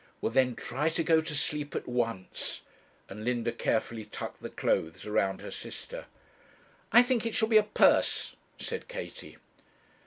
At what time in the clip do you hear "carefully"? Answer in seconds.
3.51-4.03